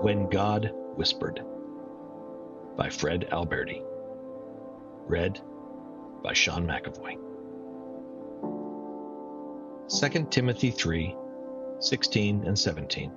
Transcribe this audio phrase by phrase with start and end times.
[0.00, 1.42] When God Whispered
[2.76, 3.82] by Fred Alberti.
[5.06, 5.40] Read
[6.22, 7.16] by Sean McAvoy.
[9.88, 11.16] 2 Timothy 3
[11.80, 13.12] 16 and 17.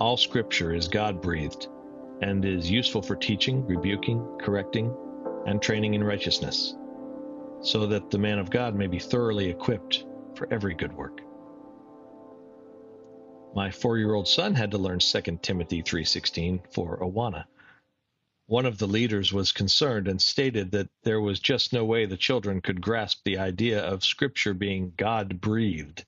[0.00, 1.68] All scripture is God breathed
[2.20, 4.94] and is useful for teaching, rebuking, correcting,
[5.46, 6.74] and training in righteousness,
[7.62, 11.22] so that the man of God may be thoroughly equipped for every good work.
[13.54, 17.46] My four-year-old son had to learn 2 Timothy 3.16 for Awana.
[18.46, 22.16] One of the leaders was concerned and stated that there was just no way the
[22.16, 26.04] children could grasp the idea of Scripture being God-breathed.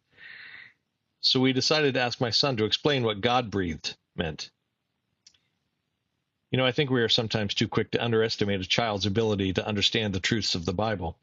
[1.21, 4.51] So we decided to ask my son to explain what God-breathed meant.
[6.51, 9.67] You know, I think we are sometimes too quick to underestimate a child's ability to
[9.67, 11.17] understand the truths of the Bible.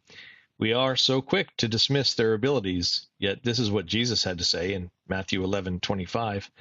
[0.59, 4.43] We are so quick to dismiss their abilities, yet this is what Jesus had to
[4.43, 6.51] say in Matthew 11:25.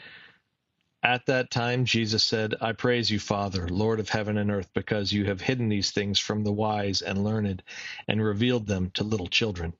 [1.02, 5.12] At that time Jesus said, "I praise you, Father, Lord of heaven and earth, because
[5.12, 7.64] you have hidden these things from the wise and learned
[8.06, 9.74] and revealed them to little children."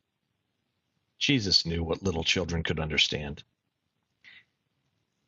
[1.20, 3.44] Jesus knew what little children could understand.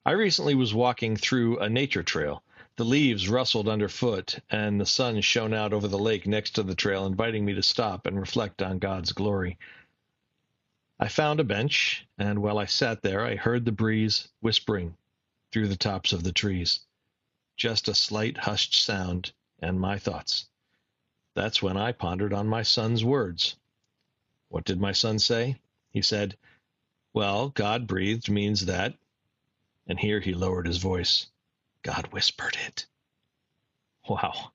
[0.04, 2.42] I recently was walking through a nature trail
[2.80, 6.74] the leaves rustled underfoot, and the sun shone out over the lake next to the
[6.74, 9.58] trail, inviting me to stop and reflect on God's glory.
[10.98, 14.96] I found a bench, and while I sat there, I heard the breeze whispering
[15.52, 16.80] through the tops of the trees.
[17.54, 20.46] Just a slight hushed sound, and my thoughts.
[21.34, 23.56] That's when I pondered on my son's words.
[24.48, 25.60] What did my son say?
[25.90, 26.38] He said,
[27.12, 28.94] Well, God breathed means that.
[29.86, 31.26] And here he lowered his voice.
[31.82, 32.86] God whispered it.
[34.08, 34.52] Wow.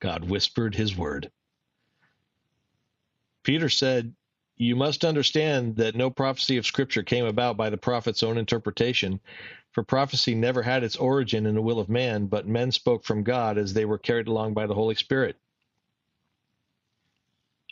[0.00, 1.30] God whispered his word.
[3.42, 4.14] Peter said,
[4.56, 9.20] You must understand that no prophecy of Scripture came about by the prophet's own interpretation,
[9.72, 13.22] for prophecy never had its origin in the will of man, but men spoke from
[13.22, 15.36] God as they were carried along by the Holy Spirit.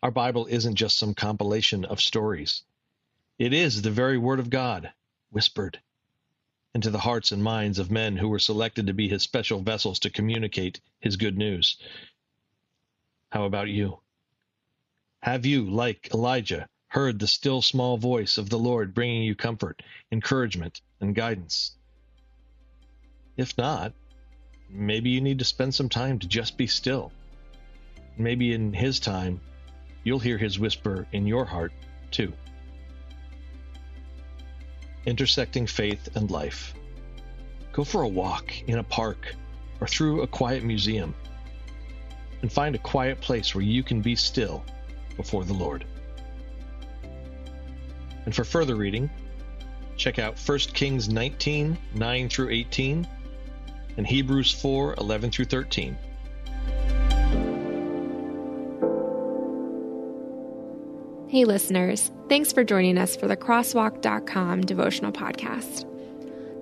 [0.03, 2.63] Our Bible isn't just some compilation of stories.
[3.39, 4.93] It is the very Word of God,
[5.31, 5.81] whispered
[6.75, 9.99] into the hearts and minds of men who were selected to be his special vessels
[9.99, 11.77] to communicate his good news.
[13.31, 14.01] How about you?
[15.21, 19.83] Have you, like Elijah, heard the still small voice of the Lord bringing you comfort,
[20.11, 21.73] encouragement, and guidance?
[23.37, 23.93] If not,
[24.69, 27.13] maybe you need to spend some time to just be still.
[28.19, 29.41] Maybe in His time,
[30.05, 31.73] you'll hear His whisper in your heart,
[32.11, 32.33] too
[35.07, 36.75] intersecting faith and life.
[37.73, 39.35] Go for a walk in a park
[39.81, 41.15] or through a quiet museum
[42.43, 44.65] and find a quiet place where you can be still
[45.17, 45.85] before the Lord.
[48.25, 49.11] And for further reading,
[49.97, 53.09] check out 1 Kings 19 9 through 18
[53.97, 55.97] and Hebrews 4 11 through 13.
[61.33, 65.87] Hey, listeners, thanks for joining us for the Crosswalk.com devotional podcast.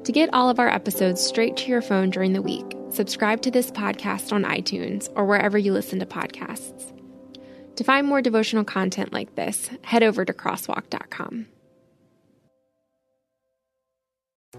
[0.05, 3.51] To get all of our episodes straight to your phone during the week, subscribe to
[3.51, 6.93] this podcast on iTunes or wherever you listen to podcasts.
[7.75, 11.47] To find more devotional content like this, head over to Crosswalk.com.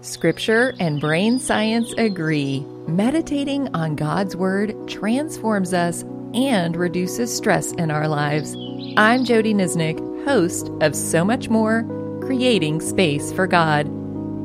[0.02, 2.60] Scripture and brain science agree.
[2.86, 6.02] Meditating on God's Word transforms us
[6.34, 8.54] and reduces stress in our lives.
[8.96, 11.82] I'm Jody Nisnik, host of So Much More
[12.20, 13.90] Creating Space for God,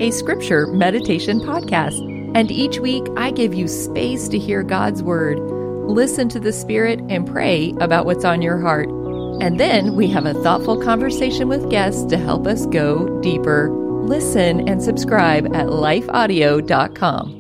[0.02, 2.00] a scripture meditation podcast.
[2.34, 5.38] And each week I give you space to hear God's Word,
[5.90, 8.88] listen to the Spirit, and pray about what's on your heart.
[9.42, 13.70] And then we have a thoughtful conversation with guests to help us go deeper.
[13.70, 17.37] Listen and subscribe at lifeaudio.com.